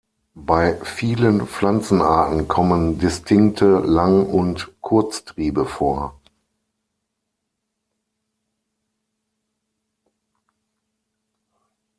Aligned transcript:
Bei 0.33 0.83
vielen 0.83 1.45
Pflanzenarten 1.45 2.47
kommen 2.47 2.97
distinkte 2.97 3.77
Lang- 3.81 4.25
und 4.25 4.71
Kurztriebe 4.81 5.63
vor. 5.67 6.19